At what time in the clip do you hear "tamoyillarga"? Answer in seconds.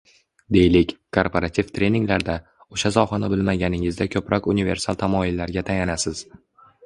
5.03-5.67